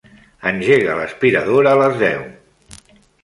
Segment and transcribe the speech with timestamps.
[0.51, 2.25] Engega l'aspiradora a les deu.